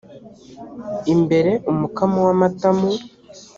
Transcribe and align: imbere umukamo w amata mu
imbere 1.13 1.51
umukamo 1.71 2.17
w 2.25 2.29
amata 2.35 2.69
mu 2.77 2.91